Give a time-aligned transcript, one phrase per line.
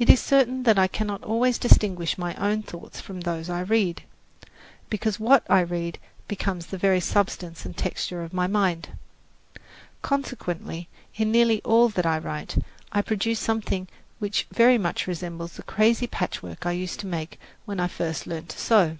[0.00, 4.02] It is certain that I cannot always distinguish my own thoughts from those I read,
[4.88, 8.88] because what I read becomes the very substance and texture of my mind.
[10.02, 12.58] Consequently, in nearly all that I write,
[12.90, 13.86] I produce something
[14.18, 18.48] which very much resembles the crazy patchwork I used to make when I first learned
[18.48, 18.98] to sew.